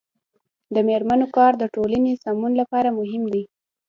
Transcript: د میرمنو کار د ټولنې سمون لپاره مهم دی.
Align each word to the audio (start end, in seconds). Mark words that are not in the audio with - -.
د 0.73 0.75
میرمنو 0.87 1.27
کار 1.37 1.53
د 1.57 1.63
ټولنې 1.75 2.11
سمون 2.23 2.51
لپاره 2.61 2.89
مهم 2.99 3.23
دی. 3.33 3.43